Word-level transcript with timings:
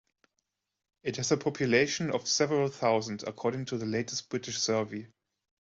It 1.03 1.17
has 1.17 1.31
a 1.31 1.37
population 1.37 2.09
of 2.09 2.27
several 2.27 2.69
thousand 2.69 3.21
according 3.27 3.65
to 3.65 3.77
the 3.77 3.85
latest 3.85 4.29
British 4.29 4.57
Survey. 4.57 5.05